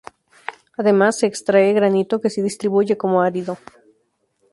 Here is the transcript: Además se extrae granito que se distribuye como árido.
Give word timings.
Además 0.77 1.19
se 1.19 1.27
extrae 1.27 1.73
granito 1.73 2.19
que 2.19 2.31
se 2.31 2.41
distribuye 2.41 2.97
como 2.97 3.21
árido. 3.21 3.59